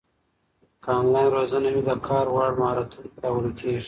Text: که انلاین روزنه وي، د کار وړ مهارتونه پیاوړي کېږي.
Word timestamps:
که 0.83 0.89
انلاین 0.99 1.29
روزنه 1.35 1.69
وي، 1.73 1.81
د 1.89 1.91
کار 2.07 2.25
وړ 2.33 2.51
مهارتونه 2.59 3.07
پیاوړي 3.17 3.51
کېږي. 3.59 3.79